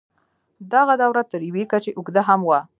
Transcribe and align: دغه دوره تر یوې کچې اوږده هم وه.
دغه 0.73 0.93
دوره 1.01 1.21
تر 1.31 1.39
یوې 1.49 1.63
کچې 1.71 1.91
اوږده 1.97 2.21
هم 2.29 2.41
وه. 2.47 2.59